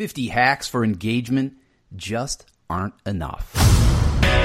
[0.00, 1.58] 50 hacks for engagement
[1.94, 3.54] just aren't enough.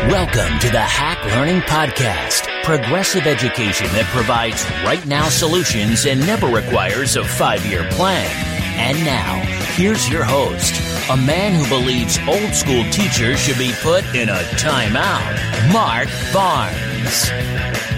[0.10, 6.48] Welcome to the Hack Learning Podcast, progressive education that provides right now solutions and never
[6.48, 8.30] requires a five year plan.
[8.76, 9.40] And now,
[9.78, 10.76] here's your host,
[11.10, 17.95] a man who believes old school teachers should be put in a timeout, Mark Barnes.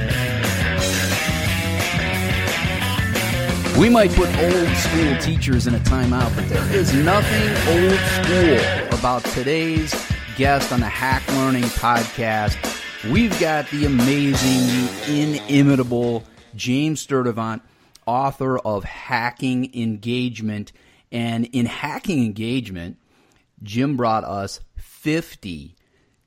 [3.78, 8.98] We might put old school teachers in a timeout, but there is nothing old school
[8.98, 9.94] about today's
[10.36, 12.58] guest on the Hack Learning Podcast.
[13.12, 14.66] We've got the amazing,
[15.06, 16.24] the inimitable
[16.56, 17.62] James Sturtevant,
[18.08, 20.72] author of Hacking Engagement.
[21.12, 22.98] And in Hacking Engagement,
[23.62, 25.76] Jim brought us 50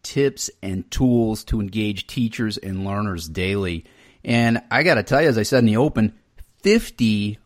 [0.04, 3.86] tips and tools to engage teachers and learners daily.
[4.24, 6.14] And I got to tell you, as I said in the open,
[6.62, 7.38] 50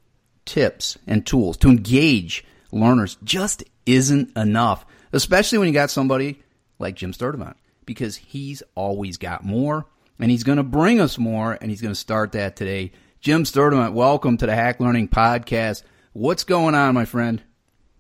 [0.45, 6.43] tips and tools to engage learners just isn't enough, especially when you got somebody
[6.79, 9.87] like Jim Sturtevant, because he's always got more
[10.19, 12.93] and he's going to bring us more and he's going to start that today.
[13.21, 15.83] Jim Sturtevant, welcome to the Hack Learning Podcast.
[16.13, 17.43] What's going on, my friend?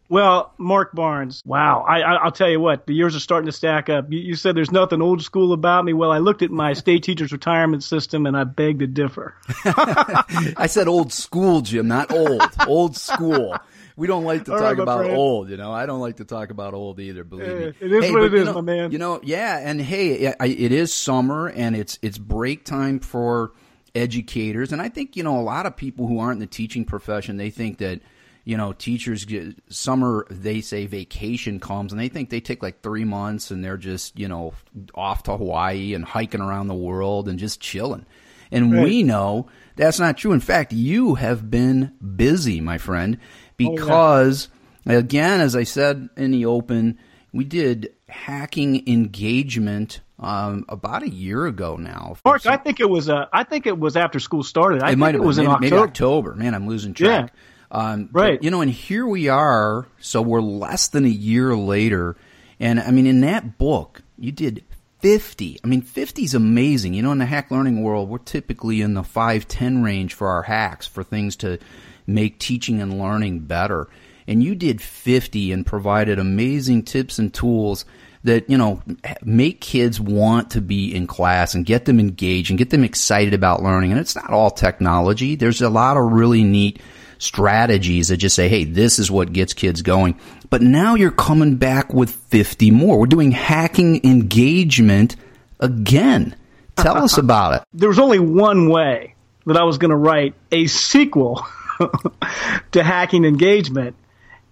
[0.08, 1.84] Well, Mark Barnes, wow.
[1.88, 4.12] I, I, will tell you what, the years are starting to stack up.
[4.12, 5.94] You, you, said there's nothing old school about me.
[5.94, 9.34] Well, I looked at my state teacher's retirement system and I beg to differ.
[9.64, 12.42] I said old school, Jim, not old.
[12.66, 13.56] old school.
[13.96, 15.16] We don't like to All talk right, about friend.
[15.16, 15.72] old, you know.
[15.72, 17.72] I don't like to talk about old either, believe me.
[17.80, 18.90] It is hey, what it is, know, my man.
[18.90, 23.52] You know, yeah, and hey, it is summer and it's it's break time for
[23.94, 26.84] educators, and I think you know a lot of people who aren't in the teaching
[26.84, 28.00] profession, they think that
[28.44, 32.82] you know, teachers get summer, they say vacation comes and they think they take like
[32.82, 34.52] three months and they're just, you know,
[34.94, 38.04] off to Hawaii and hiking around the world and just chilling.
[38.52, 38.84] And right.
[38.84, 40.32] we know that's not true.
[40.32, 43.18] In fact, you have been busy, my friend,
[43.56, 44.48] because
[44.86, 44.98] oh, yeah.
[44.98, 46.98] again, as I said in the open,
[47.32, 52.16] we did hacking engagement um, about a year ago now.
[52.24, 53.08] Mark, some, I think it was.
[53.08, 54.82] Uh, I think it was after school started.
[54.82, 55.76] I it might have it was maybe, in October.
[55.76, 56.34] Maybe October.
[56.34, 57.32] Man, I'm losing track.
[57.34, 57.40] Yeah.
[57.74, 58.38] Um, right.
[58.38, 59.86] But, you know, and here we are.
[59.98, 62.16] So we're less than a year later.
[62.60, 64.64] And I mean, in that book, you did
[65.00, 65.58] 50.
[65.62, 66.94] I mean, 50 is amazing.
[66.94, 70.28] You know, in the hack learning world, we're typically in the 5, 10 range for
[70.28, 71.58] our hacks for things to
[72.06, 73.88] make teaching and learning better.
[74.28, 77.84] And you did 50 and provided amazing tips and tools
[78.22, 78.82] that, you know,
[79.22, 83.34] make kids want to be in class and get them engaged and get them excited
[83.34, 83.90] about learning.
[83.90, 85.34] And it's not all technology.
[85.34, 86.80] There's a lot of really neat
[87.18, 90.18] strategies that just say, hey, this is what gets kids going.
[90.50, 92.98] But now you're coming back with 50 more.
[92.98, 95.16] We're doing hacking engagement
[95.60, 96.36] again.
[96.76, 97.62] Tell us about it.
[97.72, 99.14] There was only one way
[99.46, 101.46] that I was going to write a sequel
[102.72, 103.96] to hacking engagement,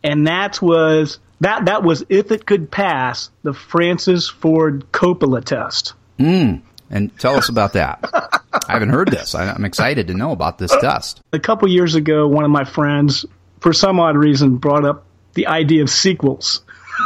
[0.02, 5.94] and that was that that was if it could pass the Francis Ford Coppola test.
[6.18, 6.62] Mm.
[6.92, 7.98] And tell us about that.
[8.52, 9.34] I haven't heard this.
[9.34, 11.22] I'm excited to know about this test.
[11.32, 13.24] A couple years ago, one of my friends,
[13.60, 16.62] for some odd reason, brought up the idea of sequels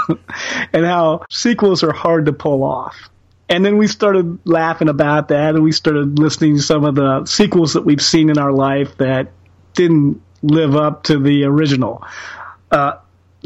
[0.72, 2.96] and how sequels are hard to pull off.
[3.48, 7.24] And then we started laughing about that, and we started listening to some of the
[7.26, 9.30] sequels that we've seen in our life that
[9.74, 12.04] didn't live up to the original.
[12.72, 12.94] Uh,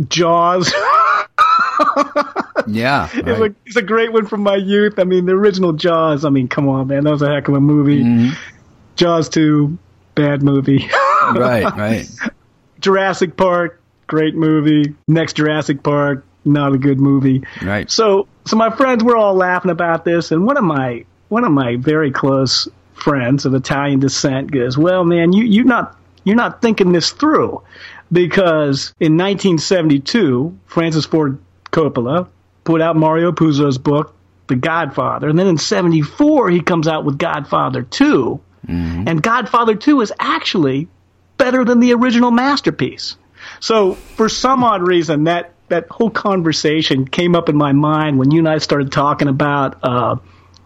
[0.08, 0.72] Jaws.
[2.66, 3.28] yeah, right.
[3.28, 4.98] it's, a, it's, a, great one from my youth.
[4.98, 6.24] I mean, the original Jaws.
[6.24, 8.02] I mean, come on, man, that was a heck of a movie.
[8.02, 8.34] Mm-hmm.
[8.96, 9.78] Jaws two,
[10.14, 10.88] bad movie.
[11.34, 12.06] right, right.
[12.80, 14.94] Jurassic Park, great movie.
[15.06, 17.44] Next Jurassic Park, not a good movie.
[17.62, 17.90] Right.
[17.90, 21.52] So, so my friends were all laughing about this, and one of my one of
[21.52, 26.62] my very close friends of Italian descent goes, "Well, man, you you not you're not
[26.62, 27.62] thinking this through."
[28.12, 31.38] Because in 1972, Francis Ford
[31.70, 32.26] Coppola
[32.70, 34.14] put out Mario Puzo's book,
[34.46, 35.28] The Godfather.
[35.28, 38.40] And then in 74, he comes out with Godfather 2.
[38.66, 39.08] Mm-hmm.
[39.08, 40.88] And Godfather 2 is actually
[41.36, 43.16] better than the original masterpiece.
[43.58, 48.30] So for some odd reason, that, that whole conversation came up in my mind when
[48.30, 50.16] you and I started talking about uh,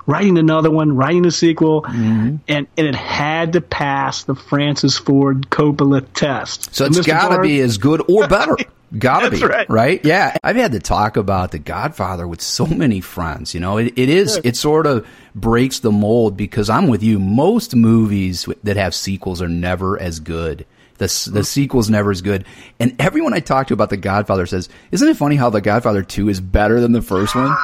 [0.06, 2.36] writing another one, writing a sequel, mm-hmm.
[2.48, 6.74] and, and it had to pass the Francis Ford Coppola test.
[6.74, 8.56] So, it's got to be as good or better.
[8.96, 9.68] Gotta That's be right.
[9.68, 10.04] right.
[10.04, 13.52] Yeah, I've had to talk about The Godfather with so many friends.
[13.52, 17.18] You know, it, it is it sort of breaks the mold because I'm with you.
[17.18, 20.64] Most movies that have sequels are never as good.
[20.98, 21.40] The the mm-hmm.
[21.42, 22.44] sequel's never as good.
[22.78, 26.02] And everyone I talk to about The Godfather says, "Isn't it funny how The Godfather
[26.02, 27.56] Two is better than the first one?"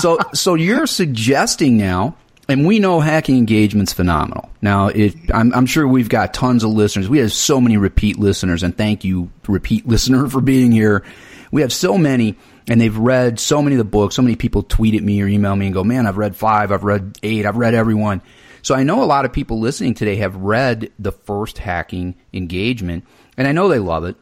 [0.00, 2.16] so so you're suggesting now
[2.50, 4.50] and we know hacking engagement's phenomenal.
[4.60, 7.08] Now, it, I'm, I'm, sure we've got tons of listeners.
[7.08, 11.04] We have so many repeat listeners, and thank you, repeat listener, for being here.
[11.52, 12.36] we have so many,
[12.68, 14.16] and they've read so many of the books.
[14.16, 16.72] So many people tweet at me or email me and go, "Man, I've read five,
[16.72, 18.20] I've read eight, I've read every one."
[18.62, 23.04] So I know a lot of people listening today have read the first hacking engagement,
[23.36, 24.16] and I know they love it.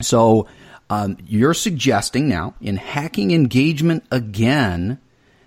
[0.00, 0.46] So
[0.88, 4.98] um, you're suggesting now in hacking engagement again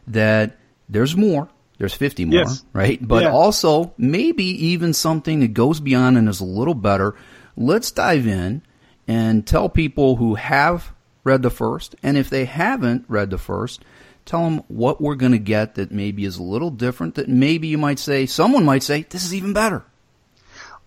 [0.08, 0.58] that
[0.90, 1.50] there's more.
[1.80, 2.64] There's 50 more, Yes.
[2.72, 3.06] right?
[3.06, 3.32] But Yeah.
[3.32, 7.16] also maybe even something that goes beyond and is a little better.
[7.58, 8.62] Let's dive in
[9.08, 10.94] and tell people who have
[11.24, 13.84] read the first, and if they haven't read the first,
[14.26, 17.16] tell them what we're going to get that maybe is a little different.
[17.16, 19.84] That maybe you might say, someone might say, this is even better.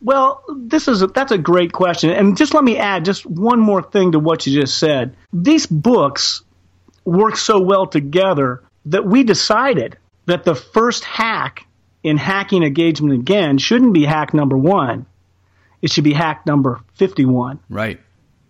[0.02, 3.58] Well, this is a, that's a great question, and just let me add just one
[3.58, 5.16] more thing to what you just said.
[5.32, 6.42] These books
[7.06, 9.96] work so well together that we decided
[10.26, 11.66] that the first hack
[12.02, 15.06] in hacking engagement again shouldn't be hack number one;
[15.80, 17.58] it should be hack number fifty-one.
[17.70, 17.98] Right.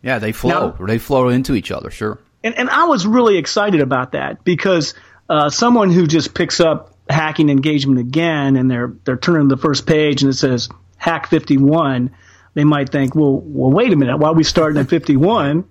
[0.02, 0.74] Yeah, they flow.
[0.76, 2.18] Now- they flow into each other, sure.
[2.46, 4.94] And, and I was really excited about that because
[5.28, 9.86] uh, someone who just picks up hacking engagement again and they're they're turning the first
[9.86, 12.10] page and it says hack 51,
[12.54, 15.64] they might think, well, well, wait a minute, why are we starting at 51?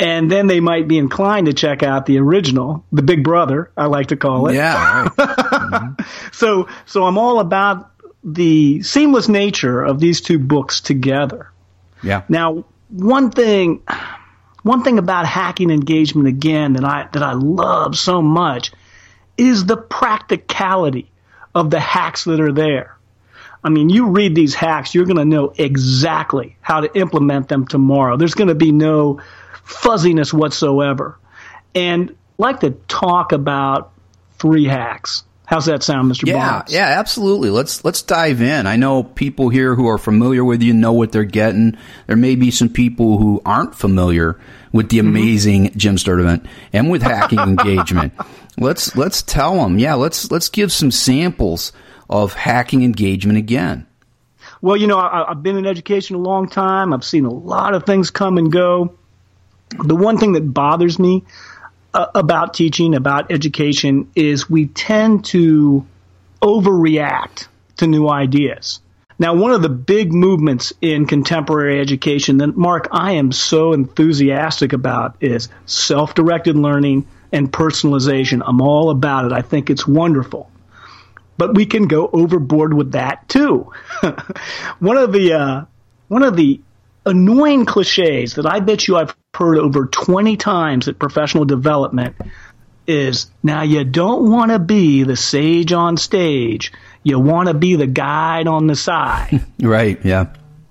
[0.00, 3.86] And then they might be inclined to check out the original, the Big Brother, I
[3.86, 4.54] like to call it.
[4.54, 5.90] Yeah, right.
[6.32, 7.90] So so I'm all about
[8.24, 11.50] the seamless nature of these two books together.
[12.02, 12.22] yeah.
[12.28, 13.82] Now, one thing,
[14.62, 18.72] one thing about hacking engagement again that I that I love so much
[19.36, 21.10] is the practicality
[21.54, 22.96] of the hacks that are there.
[23.62, 27.66] I mean, you read these hacks, you're going to know exactly how to implement them
[27.66, 28.16] tomorrow.
[28.16, 29.20] There's going to be no
[29.64, 31.18] fuzziness whatsoever.
[31.74, 33.92] And I'd like to talk about
[34.38, 35.24] three hacks.
[35.48, 36.26] How's that sound, Mr.
[36.26, 36.74] Yeah, Barnes?
[36.74, 37.48] yeah, absolutely.
[37.48, 38.66] Let's let's dive in.
[38.66, 41.74] I know people here who are familiar with you know what they're getting.
[42.06, 44.38] There may be some people who aren't familiar
[44.72, 45.08] with the mm-hmm.
[45.08, 48.12] amazing Jim Sturtevant and with hacking engagement.
[48.58, 49.78] Let's let's tell them.
[49.78, 51.72] Yeah, let's let's give some samples
[52.10, 53.86] of hacking engagement again.
[54.60, 56.92] Well, you know, I, I've been in education a long time.
[56.92, 58.98] I've seen a lot of things come and go.
[59.82, 61.24] The one thing that bothers me
[61.94, 65.86] uh, about teaching, about education, is we tend to
[66.42, 67.48] overreact
[67.78, 68.80] to new ideas.
[69.18, 74.72] Now, one of the big movements in contemporary education that, Mark, I am so enthusiastic
[74.72, 78.42] about is self directed learning and personalization.
[78.46, 79.32] I'm all about it.
[79.32, 80.50] I think it's wonderful
[81.38, 83.72] but we can go overboard with that too.
[84.80, 85.64] one of the uh,
[86.08, 86.60] one of the
[87.08, 92.16] annoying cliches that I bet you I've heard over 20 times at professional development
[92.86, 96.72] is now you don't want to be the sage on stage.
[97.02, 99.44] You want to be the guide on the side.
[99.60, 99.98] Right.
[100.04, 100.26] Yeah.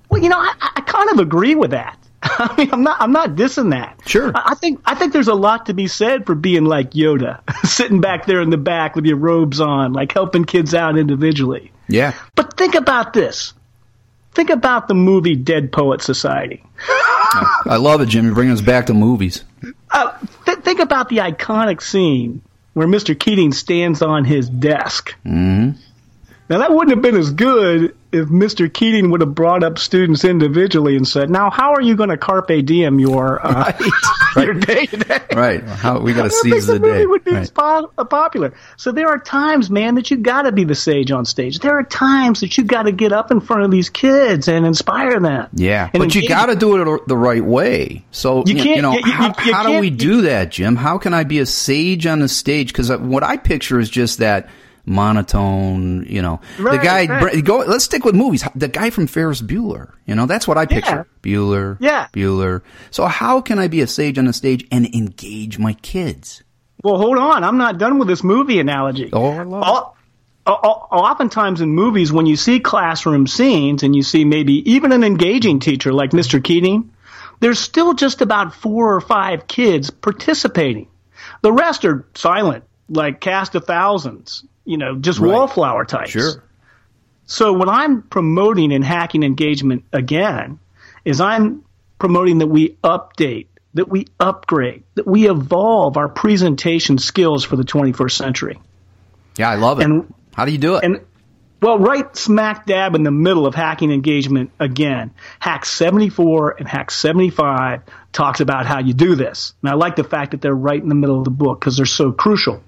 [0.10, 2.00] well, you know, I, I kind of agree with that.
[2.24, 4.00] I mean, I'm not, I'm not dissing that.
[4.06, 4.31] Sure.
[4.33, 7.42] I, I think, I think there's a lot to be said for being like Yoda,
[7.66, 11.72] sitting back there in the back with your robes on, like helping kids out individually.
[11.90, 12.13] Yeah.
[12.36, 13.54] But think about this.
[14.38, 16.63] Think about the movie Dead Poet Society.
[16.80, 18.24] I love it, Jim.
[18.25, 19.44] You're bringing us back to movies.
[19.89, 22.44] Uh, th- think about the iconic scene
[22.75, 23.19] where Mr.
[23.19, 25.16] Keating stands on his desk.
[25.25, 25.81] Mm-hmm.
[26.50, 28.71] Now, that wouldn't have been as good if Mr.
[28.74, 32.18] Keating would have brought up students individually and said, Now, how are you going to
[32.18, 33.74] carpe diem your, uh,
[34.38, 35.19] your day today?
[35.36, 35.63] Right.
[35.63, 37.06] How we got to seize the movie day.
[37.06, 37.54] would be Right.
[37.54, 38.54] po- uh, popular.
[38.78, 41.59] So there are times, man, that you got to be the sage on stage.
[41.59, 44.66] There are times that you got to get up in front of these kids and
[44.66, 45.49] inspire them.
[45.54, 48.06] Yeah, And but you got to do it the right way.
[48.11, 50.76] So You can't- you know you- you- how, how do we do that, Jim?
[50.78, 52.68] How can I be a sage on the stage?
[52.68, 54.49] Because what I picture is just that
[54.88, 56.06] monotone.
[56.08, 57.06] You know, the guy.
[57.08, 57.44] right.
[57.44, 57.60] Go.
[57.60, 58.44] Let's stick with movies.
[58.56, 59.92] The guy from Ferris Bueller.
[60.06, 61.08] You know, that's what I picture.
[61.22, 61.78] Bueller.
[61.80, 62.08] Yeah.
[62.14, 62.62] Bueller.
[62.92, 66.44] So how can I be a sage on the stage and engage my kids?
[66.84, 67.44] Well, hold on.
[67.44, 69.10] I'm not done with this movie analogy.
[69.12, 69.66] Oh, I love it.
[69.66, 69.98] All-
[70.46, 74.92] o- o- Oftentimes in movies, when you see classroom scenes and you see maybe even
[74.92, 76.42] an engaging teacher like Mr.
[76.42, 76.92] Keating,
[77.40, 80.88] there's still just about four or five kids participating.
[81.42, 85.31] The rest are silent, like cast of thousands, you know, just Right.
[85.31, 86.12] wallflower types.
[86.12, 86.44] Sure.
[87.26, 90.59] So what I'm promoting in hacking engagement again
[91.04, 91.64] is I'm
[92.00, 97.64] promoting that we update, that we upgrade, that we evolve our presentation skills for the
[97.64, 98.59] 21st century.
[99.38, 99.86] Yeah, I love it.
[99.86, 100.83] And- how do you do it?
[100.83, 101.00] And
[101.62, 106.92] well, right smack dab in the middle of hacking engagement again, Hack 74 and Hack
[106.92, 107.81] 75
[108.12, 109.54] talks about how you do this.
[109.64, 111.78] And I like the fact that they're right in the middle of the book because
[111.78, 112.62] they're so crucial.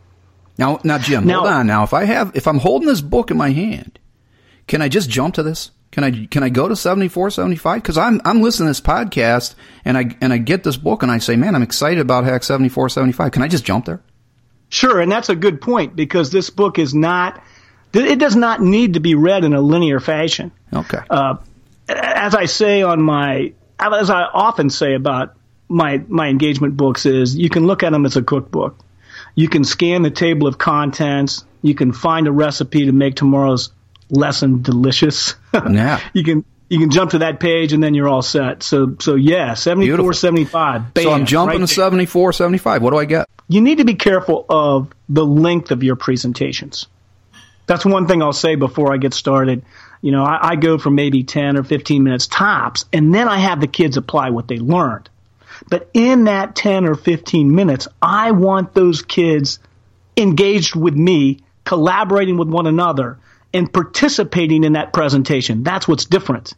[0.59, 1.67] Now, now, Jim, Now- hold on.
[1.67, 3.97] Now, if I have, if I'm holding this book in my hand,
[4.67, 5.71] can I just jump to this?
[5.91, 7.81] Can I can I go to 74, 75?
[7.81, 11.11] Because I'm I'm listening to this podcast and I and I get this book and
[11.11, 13.31] I say, man, I'm excited about Hack 74, 75.
[13.31, 14.01] Can I just jump there?
[14.67, 17.41] Sure, and that's a good point because this book is not.
[17.91, 20.51] It does not need to be read in a linear fashion.
[20.71, 20.99] Okay.
[21.09, 21.37] Uh,
[21.87, 25.33] as I say on my, as I often say about
[25.69, 28.77] my my engagement books, is you can look at them as a cookbook.
[29.39, 31.45] You can scan the table of contents.
[31.61, 33.71] You can find a recipe to make tomorrow's
[34.09, 35.35] lesson delicious.
[35.53, 36.01] Yeah.
[36.13, 38.63] you can you can jump to that page and then you're all set.
[38.63, 40.13] So so yeah, 74 Beautiful.
[40.13, 40.93] 75.
[40.93, 41.83] Bam, so I'm jumping right to there.
[41.85, 42.81] 74, 75.
[42.81, 43.27] What do I get?
[43.47, 46.87] You need to be careful of the length of your presentations.
[47.65, 49.63] That's one thing I'll say before I get started.
[50.01, 53.37] You know, I, I go for maybe 10 or 15 minutes tops, and then I
[53.37, 55.09] have the kids apply what they learned.
[55.67, 59.59] But in that 10 or 15 minutes, I want those kids
[60.15, 63.19] engaged with me, collaborating with one another,
[63.53, 65.63] and participating in that presentation.
[65.63, 66.53] That's what's different.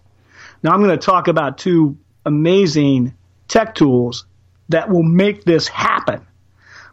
[0.64, 3.14] Now, I'm going to talk about two amazing
[3.48, 4.26] tech tools
[4.70, 6.26] that will make this happen.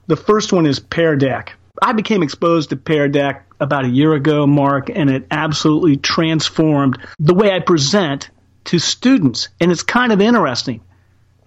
[0.07, 1.55] The first one is Pear Deck.
[1.81, 6.99] I became exposed to Pear Deck about a year ago, Mark, and it absolutely transformed
[7.19, 8.31] the way I present
[8.65, 9.49] to students.
[9.61, 10.81] And it's kind of interesting.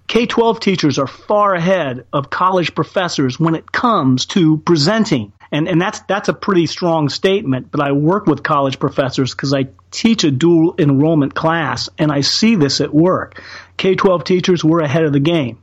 [0.07, 5.31] K 12 teachers are far ahead of college professors when it comes to presenting.
[5.51, 9.53] And, and that's, that's a pretty strong statement, but I work with college professors because
[9.53, 13.41] I teach a dual enrollment class and I see this at work.
[13.77, 15.59] K 12 teachers, we're ahead of the game.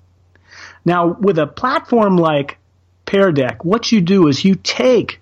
[0.85, 2.59] Now, with a platform like
[3.07, 5.21] Pear Deck, what you do is you take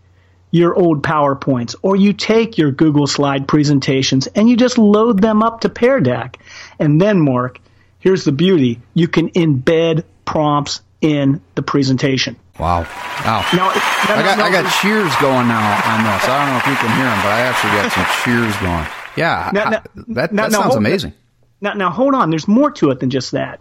[0.51, 5.43] your old PowerPoints or you take your Google slide presentations and you just load them
[5.43, 6.39] up to Pear Deck.
[6.79, 7.61] And then, Mark,
[7.99, 12.37] here's the beauty you can embed prompts in the presentation.
[12.59, 12.81] Wow.
[13.25, 13.47] Wow.
[13.55, 15.61] Now, I got I got cheers going now
[15.93, 16.25] on this.
[16.29, 18.87] I don't know if you can hear them, but I actually got some cheers going.
[19.17, 21.13] Yeah, Now- I- that, that sounds hold- amazing.
[21.61, 22.31] Now, now hold on.
[22.31, 23.61] There's more to it than just that.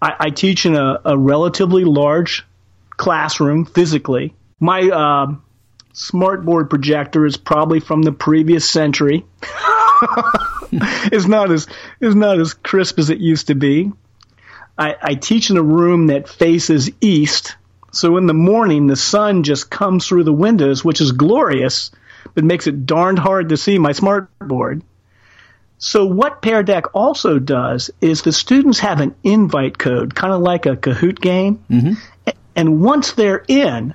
[0.00, 2.44] I, I teach in a, a relatively large
[2.90, 4.34] classroom physically.
[4.60, 5.42] My um
[5.94, 9.24] smartboard projector is probably from the previous century.
[11.12, 11.66] it's not as
[12.00, 13.92] it's not as crisp as it used to be.
[14.76, 17.54] I, I teach in a room that faces east,
[17.92, 21.90] so in the morning the sun just comes through the windows, which is glorious,
[22.34, 24.82] but makes it darned hard to see my smartboard.
[25.78, 30.40] So what Pear Deck also does is the students have an invite code, kind of
[30.40, 31.62] like a Kahoot game.
[32.26, 33.94] A- And once they're in,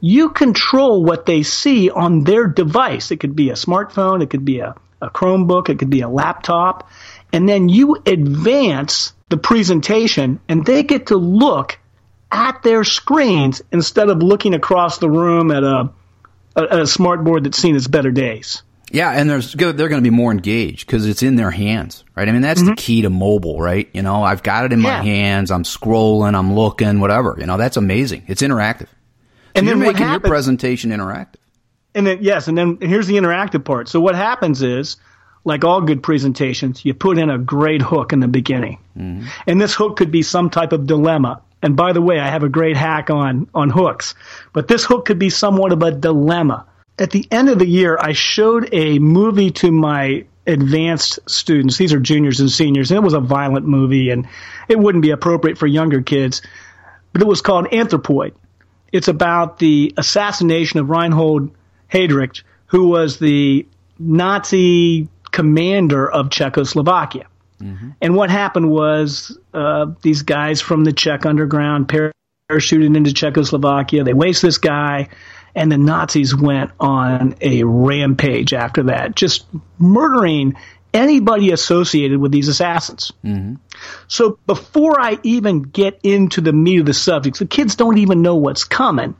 [0.00, 3.10] you control what they see on their device.
[3.10, 6.08] It could be a smartphone, it could be a, a Chromebook, it could be a
[6.08, 6.88] laptop.
[7.32, 11.78] And then you advance the presentation and they get to look
[12.32, 15.90] at their screens instead of looking across the room at a,
[16.56, 18.62] a, a smartboard that's seen its better days.
[18.92, 22.28] Yeah, and there's they're going to be more engaged because it's in their hands, right?
[22.28, 23.88] I mean, that's the key to mobile, right?
[23.92, 25.04] You know, I've got it in my Mm-hmm.
[25.04, 25.50] Hands.
[25.52, 26.34] I'm scrolling.
[26.34, 26.98] I'm looking.
[26.98, 27.36] Whatever.
[27.38, 28.24] You know, that's amazing.
[28.26, 28.88] It's interactive.
[28.88, 28.88] So
[29.54, 31.36] And you're then what making your presentation interactive.
[31.94, 33.88] And then yes, and then here's the interactive part.
[33.88, 34.96] So what happens is,
[35.44, 39.26] like all good presentations, you put in a great hook in the beginning, mm-hmm.
[39.46, 41.42] and this hook could be some type of dilemma.
[41.62, 44.14] And by the way, I have a great hack on on hooks,
[44.52, 46.66] but this hook could be somewhat of a dilemma.
[46.98, 51.76] At the end of the year, I showed a movie to my advanced students.
[51.78, 54.28] These are juniors and seniors, and it was a violent movie, and
[54.68, 56.42] it wouldn't be appropriate for younger kids.
[57.12, 58.34] But it was called Anthropoid.
[58.92, 61.50] It's about the assassination of Reinhold
[61.92, 63.66] Heydrich, who was the
[63.98, 67.26] Nazi commander of Czechoslovakia.
[68.00, 74.02] And what happened was uh, these guys from the Czech underground parachuted into Czechoslovakia.
[74.02, 75.08] They waste this guy,
[75.54, 79.44] and the Nazis went on a rampage after that, just
[79.78, 80.54] murdering
[80.94, 83.12] anybody associated with these assassins.
[84.08, 88.22] So before I even get into the meat of the subject, the kids don't even
[88.22, 89.14] know what's coming.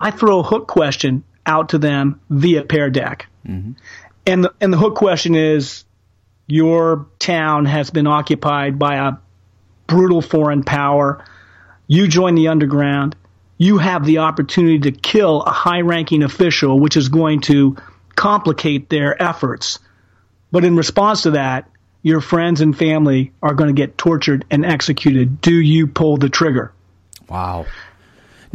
[0.00, 3.26] I throw a hook question out to them via Pear Deck.
[3.46, 3.72] Mm-hmm.
[4.26, 5.84] And the, and the hook question is
[6.46, 9.12] your town has been occupied by a
[9.86, 11.24] brutal foreign power.
[11.86, 13.16] You join the underground.
[13.58, 17.76] You have the opportunity to kill a high ranking official, which is going to
[18.14, 19.78] complicate their efforts.
[20.50, 21.70] But in response to that,
[22.02, 25.40] your friends and family are going to get tortured and executed.
[25.40, 26.72] Do you pull the trigger?
[27.28, 27.66] Wow.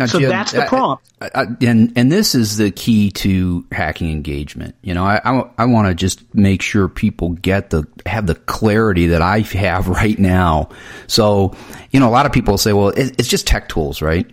[0.01, 1.07] Now, So that's the I- prompt.
[1.21, 4.75] I, I, and and this is the key to hacking engagement.
[4.81, 5.21] You know, I
[5.57, 9.87] I, want to just make sure people get the have the clarity that I have
[10.01, 10.69] right now.
[11.07, 11.55] So,
[11.91, 14.29] you know, a lot of people say, well, it, it's just tech tools, right?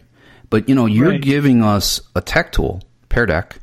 [0.50, 1.20] But you know, you're Right.
[1.20, 3.58] giving us a tech tool, Pear Deck,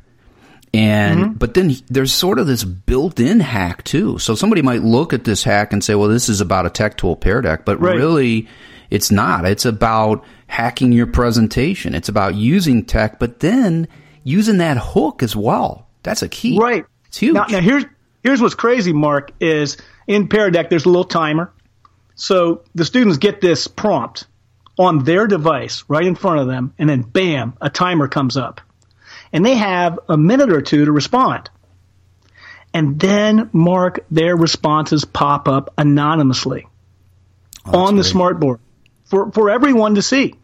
[0.72, 1.32] And Mm-hmm.
[1.32, 4.18] but then there's sort of this built-in hack too.
[4.18, 6.96] So somebody might look at this hack and say, "Well, this is about a tech
[6.96, 7.96] tool Pear Deck," but Right.
[7.96, 8.46] really,
[8.90, 9.44] it's not.
[9.44, 11.94] It's about hacking your presentation.
[11.94, 13.88] It's about using tech, but then
[14.22, 15.86] using that hook as well.
[16.02, 16.58] That's a key.
[16.58, 16.84] Right.
[17.06, 17.34] It's huge.
[17.34, 17.84] Now, now here's
[18.22, 19.76] here's what's crazy, Mark, is
[20.06, 21.52] in Pear Deck there's a little timer.
[22.14, 24.26] So the students get this prompt
[24.78, 28.60] on their device right in front of them, and then bam, a timer comes up.
[29.32, 31.50] And they have a minute or two to respond.
[32.72, 36.66] And then, Mark, their responses pop up anonymously
[37.66, 38.10] oh, on the great.
[38.10, 38.60] smart board
[39.06, 40.34] for, for everyone to see.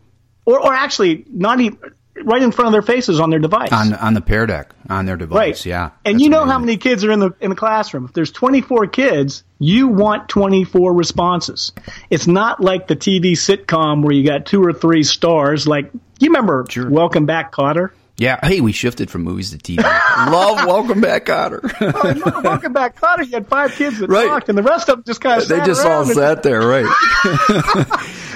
[0.44, 1.78] Or, or actually, not even
[2.24, 3.72] right in front of their faces on their device.
[3.72, 5.36] on on the Pear Deck on their device.
[5.36, 5.66] Right.
[5.66, 5.90] Yeah.
[6.04, 8.04] And you know how many kids are in the in the classroom.
[8.04, 11.72] If there's 24 kids, you want 24 responses.
[12.10, 15.66] It's not like the TV sitcom where you got two or three stars.
[15.66, 16.88] Like you remember Sure.
[16.88, 17.90] Welcome Back, Kotter.
[18.18, 18.38] Yeah.
[18.42, 19.82] Hey, we shifted from movies to TV.
[20.30, 21.60] Love Welcome Back, Kotter.
[21.80, 23.24] Oh, Welcome Back, Kotter?
[23.24, 24.26] You had five kids that Right.
[24.26, 26.84] talked, and the rest of them just kind of they just all sat there, right?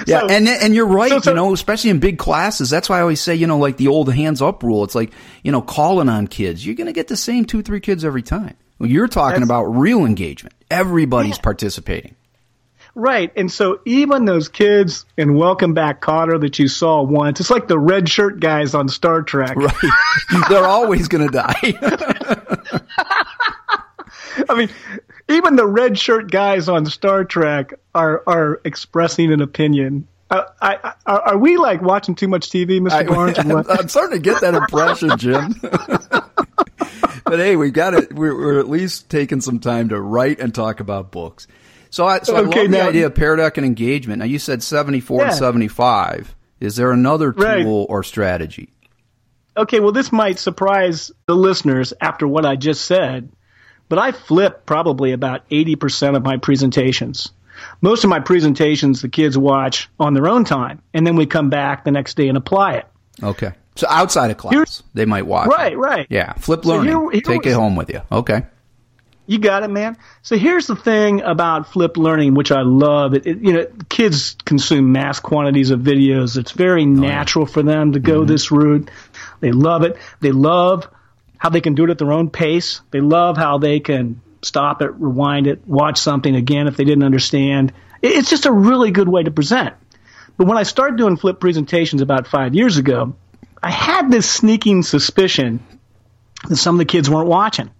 [0.07, 1.11] yeah, So- and and you're right.
[1.11, 2.69] so- so- you know, especially in big classes.
[2.69, 4.83] That's why I always say, you know, like the old hands up rule.
[4.83, 5.11] It's like
[5.43, 6.65] you know, calling on kids.
[6.65, 8.55] You're going to get the same two, three kids every time.
[8.79, 10.55] Well, you're talking about real engagement.
[10.69, 12.15] Everybody's participating.
[12.97, 13.31] Right.
[13.35, 17.67] And so even those kids in Welcome Back, Kotter that you saw once, it's like
[17.67, 19.55] the red shirt guys on Star Trek.
[19.55, 19.91] Right?
[20.49, 21.53] They're always going to die.
[24.49, 24.69] I mean,
[25.29, 30.07] even the red shirt guys on Star Trek are are expressing an opinion.
[30.31, 33.07] Uh, I, I, are we like watching too much TV, Mr.
[33.07, 33.37] Barnes?
[33.45, 33.79] what?
[33.79, 35.53] am starting to get that impression, Jim.
[37.25, 38.11] but hey, we've got it.
[38.11, 41.47] We're, we're at least taking some time to write and talk about books.
[41.89, 44.19] So I, so I Okay, love the idea of Deck and engagement.
[44.19, 46.35] Now you said 74 and 75.
[46.59, 47.65] Is there another tool Right.
[47.65, 48.69] or strategy?
[49.55, 53.29] Okay, well, this might surprise the listeners after what I just said,
[53.89, 57.31] but I flip probably about 80% of my presentations.
[57.81, 61.49] Most of my presentations the kids watch on their own time, and then we come
[61.49, 62.85] back the next day and apply it.
[63.23, 63.51] Okay.
[63.75, 65.47] So outside of class, Here's- they might watch.
[65.49, 65.77] Right, it.
[65.77, 66.05] right.
[66.09, 66.33] Yeah.
[66.33, 66.89] Flip So learning.
[66.99, 68.01] here- here Take it home with you.
[68.11, 68.43] Okay.
[69.29, 69.97] You got it, man.
[70.21, 73.13] So here's the thing about flipped learning, which I love.
[73.13, 76.37] It, it, you know, kids consume mass quantities of videos.
[76.37, 78.27] It's very oh, natural for them to go mm-hmm.
[78.27, 78.89] this route.
[79.41, 79.97] They love it.
[80.21, 80.89] They love
[81.37, 82.79] how they can do it at their own pace.
[82.89, 87.03] They love how they can stop it, rewind it, watch something again if they didn't
[87.03, 87.73] understand.
[88.01, 89.75] It- It's just a really good way to present.
[90.37, 93.15] But when I started doing flip presentations about five years ago,
[93.61, 95.59] I had this sneaking suspicion
[96.47, 97.71] that some of the kids weren't watching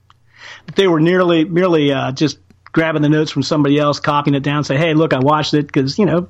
[0.75, 2.39] they were nearly merely uh, just
[2.71, 5.67] grabbing the notes from somebody else, copying it down, say, "Hey, look, I watched it,"
[5.67, 6.27] because you know,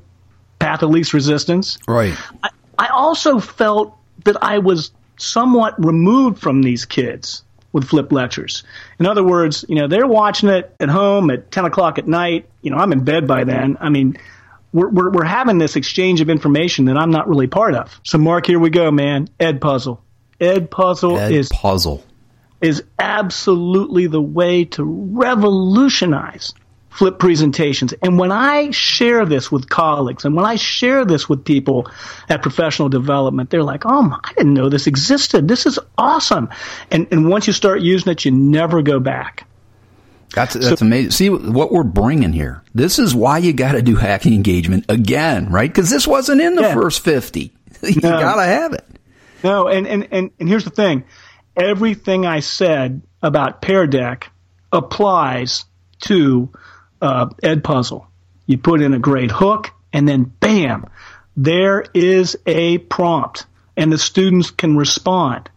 [0.59, 1.77] path of least resistance.
[1.87, 2.17] Right.
[2.77, 8.63] I also felt that I was somewhat removed from these kids with flip lectures.
[8.99, 12.47] In other words, you know, they're watching it at home at ten o'clock at night.
[12.61, 13.77] You know, I'm in bed by then.
[13.79, 14.17] I mean.
[14.73, 17.99] We're, we're, we're having this exchange of information that I'm not really part of.
[18.03, 19.29] So, Mark, here we go, man.
[19.39, 19.99] Edpuzzle.
[20.39, 22.03] Ed Puzzle Ed is puzzle.
[22.61, 26.53] Is absolutely the way to revolutionize
[26.89, 27.93] flip presentations.
[28.01, 31.89] And when I share this with colleagues and when I share this with people
[32.27, 35.47] at professional development, they're like, oh, my, I didn't know this existed.
[35.47, 36.49] This is awesome.
[36.89, 39.45] And, and once you start using it, you never go back.
[40.33, 41.11] That's that's amazing.
[41.11, 42.61] See what we're bringing here.
[42.75, 45.69] This is why you got to do hacking engagement again, right?
[45.69, 46.73] Because this wasn't in the Yeah.
[46.73, 47.53] first fifty.
[47.81, 48.19] you No.
[48.19, 48.85] got to have it.
[49.43, 51.05] No, and, and, and, and here's the thing.
[51.57, 54.31] Everything I said about Pear Deck
[54.71, 55.65] applies
[56.01, 56.49] to
[57.01, 58.05] uh, Edpuzzle.
[58.45, 60.85] You put in a great hook, and then bam,
[61.35, 65.49] there is a prompt, and the students can respond.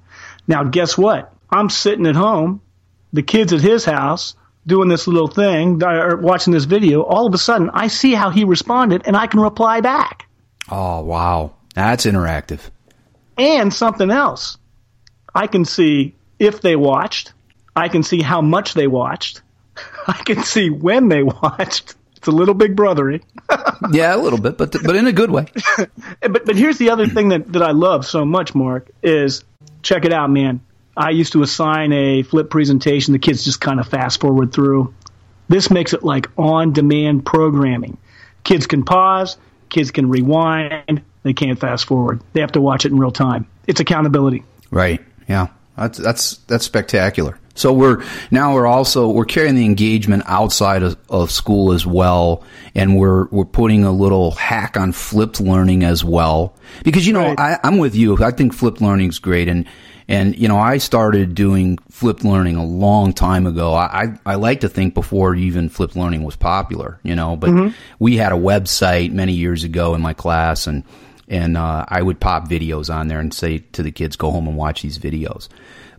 [0.48, 1.32] Now, guess what?
[1.50, 2.60] I'm sitting at home,
[3.12, 4.34] the kids at his house
[4.66, 7.02] doing this little thing, or watching this video.
[7.02, 10.26] All of a sudden, I see how he responded, and I can reply back.
[10.70, 12.70] Oh wow, that's interactive.
[13.36, 14.58] and something else.
[15.34, 17.32] I can see if they watched.
[17.76, 19.42] I can see how much they watched.
[20.06, 21.94] I can see when they watched.
[22.16, 23.22] It's a little big brothery.
[23.92, 25.46] Yeah, a little bit, but but in a good way.
[26.20, 29.42] But but here's the other thing that, that I love so much, Mark, is
[29.82, 30.60] check it out, man.
[30.96, 33.12] I used to assign a flip presentation.
[33.12, 34.94] The kids just kind of fast forward through.
[35.48, 37.96] This makes it like on demand programming.
[38.44, 39.38] Kids can pause,
[39.68, 42.20] kids can rewind, they can't fast forward.
[42.32, 43.48] They have to watch it in real time.
[43.66, 44.44] It's accountability.
[44.70, 45.00] Right.
[45.30, 45.46] Yeah.
[45.76, 47.38] That's that's that's spectacular.
[47.54, 52.42] So we're now we're also we're carrying the engagement outside of, of school as well,
[52.74, 56.54] and we're we're putting a little hack on flipped learning as well.
[56.84, 57.40] Because you know Right.
[57.40, 58.22] I, I'm with you.
[58.22, 59.66] I think flipped learning is great, and
[60.08, 63.72] And you know, I started doing flipped learning a long time ago.
[63.74, 63.86] I
[64.26, 67.36] I, I like to think before even flipped learning was popular, you know.
[67.36, 67.74] But mm-hmm.
[68.00, 70.82] we had a website many years ago in my class, and
[71.30, 74.46] and uh, I would pop videos on there and say to the kids, "Go home
[74.46, 75.48] and watch these videos."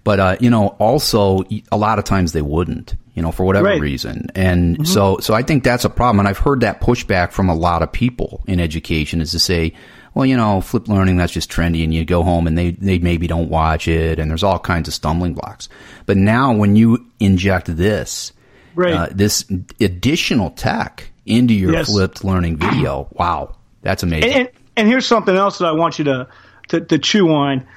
[0.04, 3.67] But uh, you know, also a lot of times they wouldn't, you know, for whatever
[3.67, 3.82] right.
[3.82, 4.28] reason.
[4.36, 4.86] And mm-hmm.
[4.86, 6.20] so, so I think that's a problem.
[6.20, 9.74] And I've heard that pushback from a lot of people in education is to say,
[10.13, 13.00] well, you know, flip learning, that's just trendy and you go home and they, they
[13.00, 15.70] maybe don't watch it and there's all kinds of stumbling blocks.
[16.06, 18.34] But now when you inject this,
[18.76, 18.94] right.
[18.94, 19.46] uh, this
[19.80, 21.88] additional tech into your yes.
[21.88, 24.32] flipped learning video, wow, that's amazing.
[24.32, 26.28] And, and, and, here's something else that I want you to,
[26.70, 27.68] to, to chew on.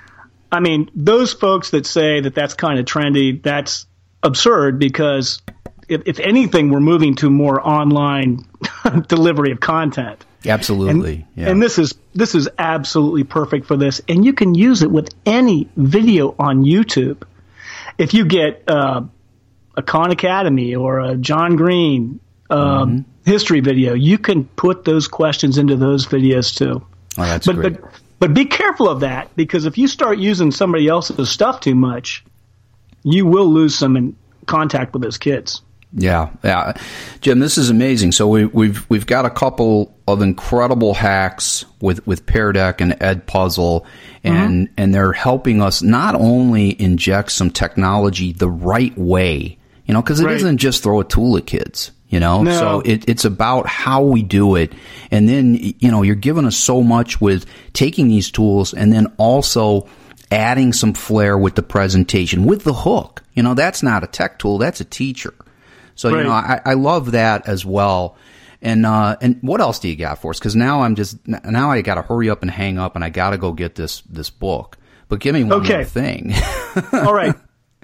[0.50, 3.86] I mean, those folks that say that that's kind of trendy, that's
[4.22, 5.42] absurd because
[5.88, 8.46] if, if anything, we're moving to more online
[9.08, 10.24] delivery of content.
[10.46, 11.14] Absolutely.
[11.14, 11.50] And, yeah.
[11.50, 14.00] and, this is this is absolutely perfect for this.
[14.08, 17.22] And you can use it with any video on YouTube.
[17.96, 19.02] If you get uh,
[19.76, 23.30] a Khan Academy or a John Green um, mm-hmm.
[23.30, 26.84] history video, you can put those questions into those videos too.
[27.16, 27.80] Oh, that's but, great.
[27.80, 31.74] But, but be careful of that because if you start using somebody else's stuff too
[31.74, 32.24] much,
[33.02, 35.62] you will lose some in contact with those kids.
[35.96, 36.72] Yeah, yeah,
[37.20, 38.12] Jim, this is amazing.
[38.12, 42.92] So we, we've we've got a couple of incredible hacks with with Pear Deck and
[42.94, 43.86] Edpuzzle,
[44.24, 44.74] and mm-hmm.
[44.76, 50.18] and they're helping us not only inject some technology the right way, you know, because
[50.18, 50.42] it right.
[50.42, 52.42] not just throw a tool at kids, you know.
[52.42, 52.52] No.
[52.52, 54.72] So it, it's about how we do it,
[55.10, 59.12] and then you know you're giving us so much with taking these tools, and then
[59.16, 59.88] also
[60.30, 63.22] adding some flair with the presentation with the hook.
[63.34, 65.34] You know, that's not a tech tool; that's a teacher.
[65.94, 66.18] So right.
[66.18, 68.16] you know, I, I love that as well.
[68.62, 70.38] And uh, and what else do you got for us?
[70.38, 73.10] Because now I'm just now I got to hurry up and hang up, and I
[73.10, 74.78] got to go get this this book.
[75.08, 75.76] But give me one okay.
[75.76, 76.32] more thing.
[76.92, 77.34] All right,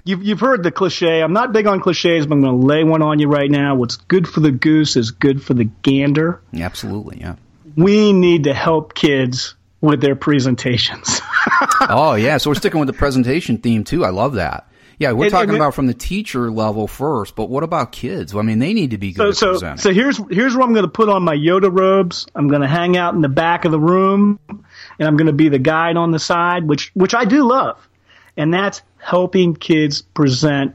[0.04, 1.22] you've you've heard the cliche.
[1.22, 3.74] I'm not big on cliches, but I'm going to lay one on you right now.
[3.74, 6.40] What's good for the goose is good for the gander.
[6.54, 7.36] Absolutely, yeah.
[7.76, 11.20] We need to help kids with their presentations.
[11.80, 14.04] oh yeah, so we're sticking with the presentation theme too.
[14.04, 14.66] I love that.
[15.00, 18.36] Yeah, we're and, talking and about from the teacher level first, but what about kids?
[18.36, 20.84] I mean, they need to be good so, so, so, here's here's where I'm going
[20.84, 22.26] to put on my Yoda robes.
[22.34, 25.32] I'm going to hang out in the back of the room, and I'm going to
[25.32, 27.88] be the guide on the side, which which I do love,
[28.36, 30.74] and that's helping kids present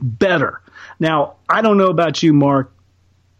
[0.00, 0.60] better.
[0.98, 2.72] Now, I don't know about you, Mark,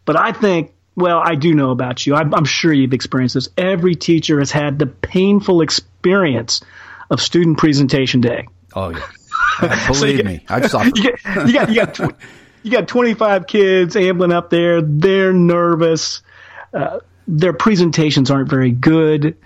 [0.05, 2.13] but I think well, I do know about you.
[2.15, 3.47] I'm, I'm sure you've experienced this.
[3.57, 6.61] Every teacher has had the painful experience
[7.09, 8.47] of student presentation day.
[8.75, 9.07] Oh yeah.
[9.87, 10.97] believe so you, me, I've suffered.
[10.97, 12.15] You, get, you got you got
[12.63, 14.81] you got 25 kids ambling up there.
[14.81, 16.21] They're nervous.
[16.73, 19.37] Uh, their presentations aren't very good.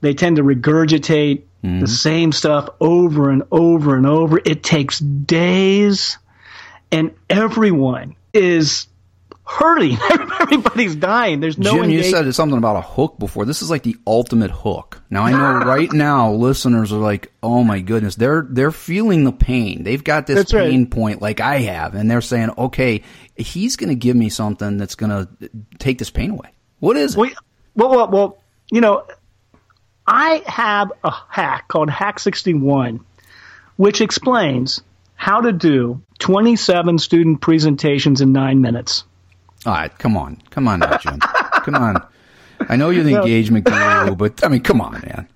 [0.00, 1.80] They tend to regurgitate mm-hmm.
[1.80, 4.40] the same stuff over and over and over.
[4.44, 6.18] It takes days,
[6.90, 8.86] and everyone is
[9.44, 9.98] hurting.
[10.40, 11.40] Everybody's dying.
[11.40, 11.72] There's no.
[11.72, 13.44] Jim, you said something about a hook before.
[13.44, 15.02] This is like the ultimate hook.
[15.10, 19.32] Now I know right now listeners are like, "Oh my goodness!" They're they're feeling the
[19.32, 19.84] pain.
[19.84, 20.90] They've got this that's pain right.
[20.90, 23.02] point like I have, and they're saying, "Okay,
[23.36, 27.14] he's going to give me something that's going to take this pain away." What is
[27.14, 27.18] it?
[27.18, 27.30] Well,
[27.74, 28.38] well, well, well
[28.70, 29.06] you know,
[30.06, 33.00] I have a hack called Hack sixty one,
[33.76, 34.82] which explains
[35.14, 39.04] how to do 27 student presentations in nine minutes.
[39.64, 42.04] All right, come on, come on, now, Jim, come on.
[42.68, 45.28] I know you're the engagement guru, but I mean, come on, man.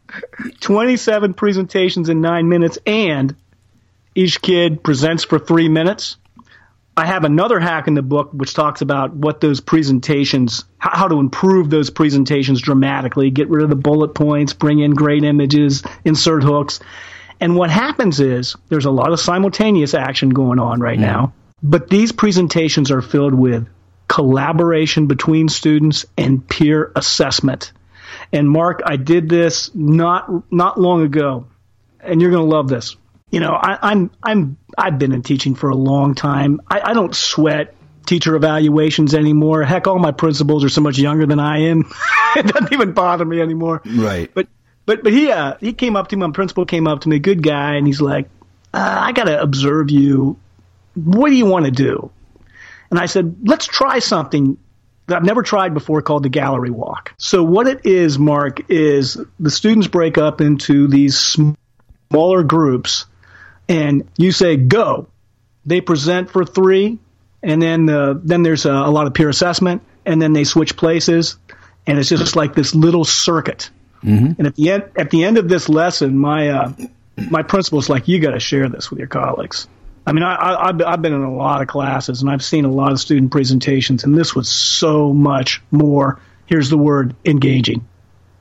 [0.61, 3.37] 27 presentations in nine minutes, and
[4.15, 6.17] each kid presents for three minutes.
[6.97, 11.21] I have another hack in the book which talks about what those presentations, how to
[11.21, 16.43] improve those presentations dramatically, get rid of the bullet points, bring in great images, insert
[16.43, 16.81] hooks.
[17.39, 21.07] And what happens is there's a lot of simultaneous action going on right yeah.
[21.07, 21.33] now,
[21.63, 23.69] but these presentations are filled with
[24.09, 27.73] collaboration between students and peer assessment.
[28.33, 31.47] And Mark, I did this not not long ago,
[32.01, 32.97] and you're going to love this.
[33.31, 36.61] You know, I, I'm I'm I've been in teaching for a long time.
[36.71, 37.75] I, I don't sweat
[38.07, 39.65] teacher evaluations anymore.
[39.65, 41.93] Heck, all my principals are so much younger than I am.
[42.37, 43.83] it doesn't even bother me anymore.
[43.85, 44.31] Right.
[44.33, 44.47] But
[44.85, 46.25] but but he uh, he came up to me.
[46.25, 48.29] My principal came up to me, good guy, and he's like,
[48.73, 50.39] uh, "I got to observe you.
[50.95, 52.13] What do you want to do?"
[52.91, 54.57] And I said, let's try something
[55.07, 57.15] that I've never tried before called the gallery walk.
[57.19, 63.07] So what it is, Mark, is the students break up into these smaller groups
[63.69, 65.09] and you say go.
[65.65, 66.99] They present for three
[67.43, 70.77] and then uh, then there's a, a lot of peer assessment and then they switch
[70.77, 71.37] places
[71.87, 73.71] and it's just like this little circuit.
[74.03, 74.33] Mm-hmm.
[74.39, 76.73] And at the end at the end of this lesson, my uh,
[77.31, 79.69] my principal's like, you got to share this with your colleagues.
[80.07, 82.71] I mean, I, I, I've been in a lot of classes and I've seen a
[82.71, 86.21] lot of student presentations, and this was so much more.
[86.47, 87.87] Here's the word engaging.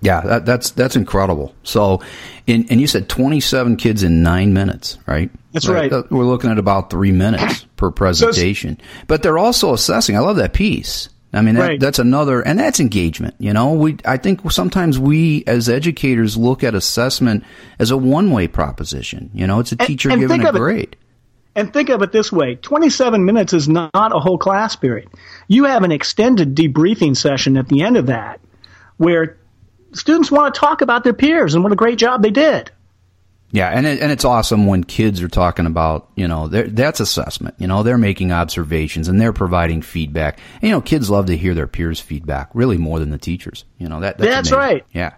[0.05, 1.55] Yeah, that, that's that's incredible.
[1.63, 2.01] So,
[2.45, 5.31] in, and you said 27 kids in nine minutes, right?
[5.51, 5.91] That's right.
[5.91, 10.15] Uh, we're looking at about three minutes per presentation, so but they're also assessing.
[10.15, 11.09] I love that piece.
[11.33, 11.79] I mean, that, right.
[11.79, 13.35] that's another, and that's engagement.
[13.39, 17.43] You know, we, I think sometimes we as educators look at assessment
[17.77, 19.31] as a one way proposition.
[19.33, 20.93] You know, it's a teacher and, and giving a grade.
[20.93, 20.97] It,
[21.55, 25.09] and think of it this way 27 minutes is not a whole class period.
[25.47, 28.39] You have an extended debriefing session at the end of that
[28.97, 29.37] where
[29.95, 32.71] students want to talk about their peers and what a great job they did.
[33.51, 37.55] Yeah, and it, and it's awesome when kids are talking about you know that's assessment.
[37.57, 40.39] You know they're making observations and they're providing feedback.
[40.55, 43.63] And, you know kids love to hear their peers' feedback really more than the teachers.
[43.77, 44.85] You know that that's, that's right.
[44.91, 45.13] Yeah.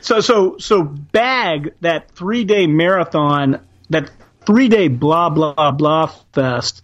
[0.00, 3.60] So so so bag that three day marathon
[3.90, 4.10] that
[4.44, 6.82] three day blah blah blah fest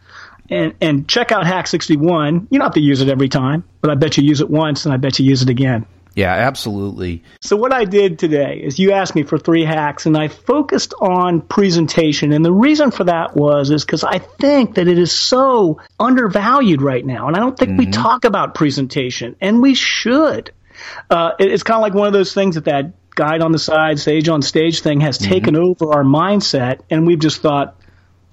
[0.49, 2.49] and and check out Hack sixty one.
[2.51, 4.85] You don't have to use it every time, but I bet you use it once
[4.85, 5.87] and I bet you use it again.
[6.14, 7.24] Yeah, absolutely.
[7.40, 10.94] So what I did today is you asked me for three hacks and I focused
[11.00, 15.11] on presentation and the reason for that was is cuz I think that it is
[15.11, 17.79] so undervalued right now and I don't think mm-hmm.
[17.79, 20.53] we talk about presentation and we should.
[21.11, 23.59] Uh, it, it's kind of like one of those things that that guide on the
[23.59, 25.33] side, sage on stage thing has mm-hmm.
[25.33, 27.77] taken over our mindset and we've just thought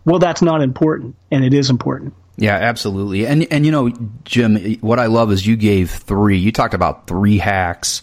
[0.05, 2.13] well that's not important and it is important.
[2.41, 3.27] Yeah, absolutely.
[3.27, 3.89] And and you know,
[4.23, 6.39] Jim, what I love is you gave three.
[6.39, 8.01] You talked about three hacks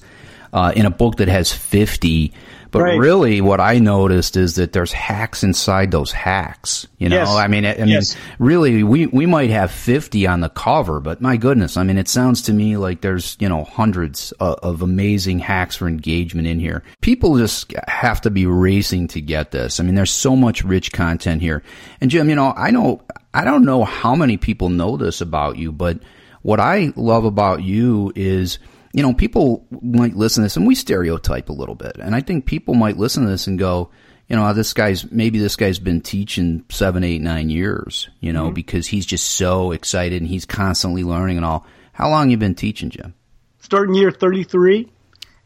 [0.53, 2.33] uh, in a book that has fifty.
[2.71, 2.99] But right.
[2.99, 6.87] really, what I noticed is that there's hacks inside those hacks.
[6.99, 7.31] You know, yes.
[7.31, 8.15] I mean, I, I yes.
[8.39, 12.09] really, we we might have 50 on the cover, but my goodness, I mean, it
[12.09, 16.61] sounds to me like there's you know hundreds of, of amazing hacks for engagement in
[16.61, 16.85] here.
[17.01, 19.81] People just have to be racing to get this.
[19.81, 21.63] I mean, there's so much rich content here.
[22.01, 23.01] And Jim, you know, I know
[23.39, 26.01] I don't know how many people know this about you, but
[26.43, 28.59] what I love about you is
[28.93, 31.99] you know, people might listen to this and we stereotype a little bit.
[32.01, 33.91] And I think people might listen to this and go,
[34.29, 38.47] you know, this guy's, maybe this guy's been teaching seven, eight, nine years, you know,
[38.47, 38.55] mm-hmm.
[38.55, 41.67] because he's just so excited and he's constantly learning and all.
[41.93, 43.15] How long you been teaching, Jim?
[43.61, 44.91] Starting year 33.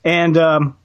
[0.05, 0.77] And, um,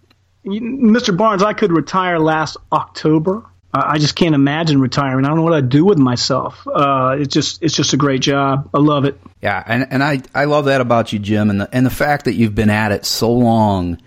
[0.46, 1.16] Mr.
[1.16, 3.46] Barnes, I could retire last October.
[3.74, 5.26] I just can't imagine retiring.
[5.26, 6.66] I don't know what I'd do with myself.
[6.68, 8.70] Uh, it's just it's just a great job.
[8.74, 9.20] I love it.
[9.42, 12.26] Yeah, and and I I love that about you, Jim, and the and the fact
[12.26, 14.02] that you've been at it so long,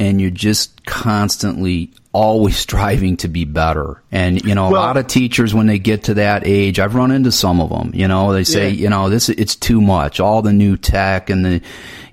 [0.00, 4.02] and you're just constantly always striving to be better.
[4.10, 6.94] And you know, a well, lot of teachers when they get to that age, I've
[6.94, 7.92] run into some of them.
[7.94, 8.82] You know, they say, yeah.
[8.82, 10.20] you know, this it's too much.
[10.20, 11.62] All the new tech and the,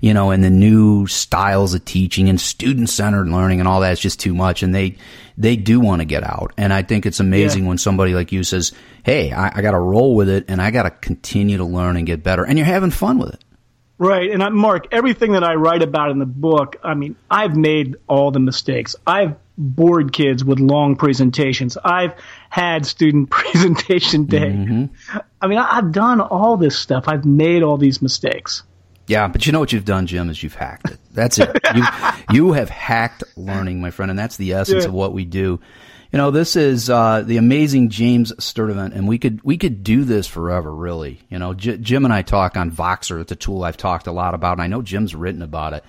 [0.02, 4.00] you know, and the new styles of teaching and student centered learning and all that's
[4.00, 4.62] just too much.
[4.62, 4.96] And they
[5.40, 6.52] they do want to get out.
[6.56, 7.68] And I think it's amazing yeah.
[7.70, 8.72] when somebody like you says,
[9.02, 11.96] "Hey, I, I got to roll with it, and I got to continue to learn
[11.96, 13.44] and get better," and you're having fun with it.
[13.98, 14.30] Right.
[14.30, 17.96] And I, Mark, everything that I write about in the book, I mean, I've made
[18.06, 18.96] all the mistakes.
[19.06, 21.76] I've bored kids with long presentations.
[21.76, 22.14] I've
[22.48, 24.52] had student presentation day.
[24.52, 25.18] Mm-hmm.
[25.42, 27.08] I mean, I've done all this stuff.
[27.08, 28.62] I've made all these mistakes.
[29.10, 31.00] Yeah, but you know what you've done, Jim, is you've hacked it.
[31.10, 31.50] That's it.
[31.74, 31.84] You,
[32.30, 34.88] you have hacked learning, my friend, and that's the essence yeah.
[34.88, 35.58] of what we do.
[36.12, 40.04] You know, this is uh, the amazing James Sturtevant, and we could we could do
[40.04, 41.20] this forever, really.
[41.28, 43.20] You know, J- Jim and I talk on Voxer.
[43.20, 45.84] It's a tool I've talked a lot about, and I know Jim's written about it.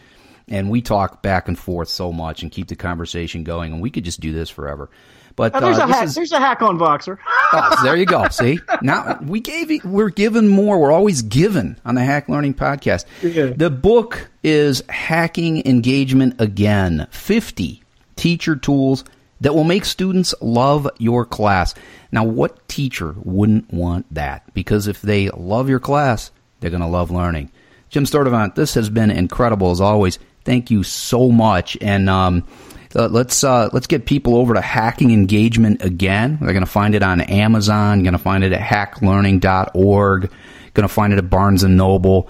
[0.48, 3.92] And we talk back and forth so much and keep the conversation going, and we
[3.92, 4.90] could just do this forever.
[5.36, 7.18] But there's, uh, a hack, is, there's a hack on Voxer.
[7.54, 8.28] oh, there you go.
[8.32, 10.80] See, now we gave we're given more.
[10.80, 13.06] We're always given on the Hack Learning Podcast.
[13.22, 13.48] Yeah.
[13.56, 17.84] The book is Hacking Engagement Again: Fifty
[18.16, 19.04] Teacher Tools
[19.42, 21.74] that will make students love your class.
[22.12, 24.54] Now, what teacher wouldn't want that?
[24.54, 27.52] Because if they love your class, they're going to love learning.
[27.90, 30.20] Jim Sturtevant, this has been incredible as always.
[30.46, 31.78] Thank you so much.
[31.82, 32.48] And um,
[32.96, 36.38] uh, let's uh, let's get people over to Hacking Engagement again.
[36.42, 38.00] They're going to find it on Amazon.
[38.00, 40.32] You're Going to find it at hacklearning.org.
[40.74, 42.30] Going to find it at Barnes and Noble.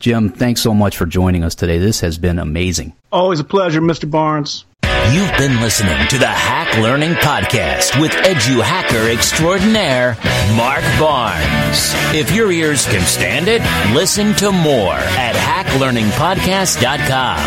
[0.00, 1.78] Jim, thanks so much for joining us today.
[1.78, 2.92] This has been amazing.
[3.10, 4.10] Always a pleasure, Mr.
[4.10, 4.64] Barnes.
[5.12, 10.16] You've been listening to the Hack Learning Podcast with edu hacker extraordinaire
[10.56, 11.92] Mark Barnes.
[12.14, 13.60] If your ears can stand it,
[13.94, 17.38] listen to more at hacklearningpodcast.com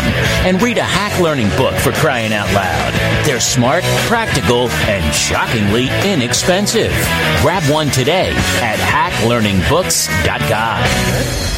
[0.46, 2.92] and read a hack learning book for crying out loud.
[3.26, 6.92] They're smart, practical, and shockingly inexpensive.
[7.42, 8.30] Grab one today
[8.62, 11.57] at hacklearningbooks.com.